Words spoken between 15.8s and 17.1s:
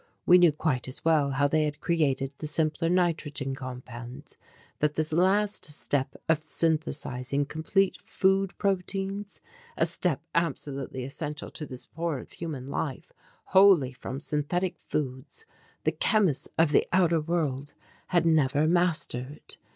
the chemists of the